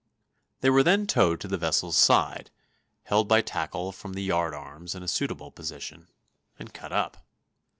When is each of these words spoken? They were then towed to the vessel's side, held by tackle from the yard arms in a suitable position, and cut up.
They 0.61 0.71
were 0.71 0.81
then 0.81 1.05
towed 1.05 1.39
to 1.41 1.47
the 1.47 1.59
vessel's 1.59 1.95
side, 1.95 2.49
held 3.03 3.27
by 3.27 3.41
tackle 3.41 3.91
from 3.91 4.13
the 4.13 4.23
yard 4.23 4.55
arms 4.55 4.95
in 4.95 5.03
a 5.03 5.07
suitable 5.07 5.51
position, 5.51 6.07
and 6.57 6.73
cut 6.73 6.91
up. 6.91 7.23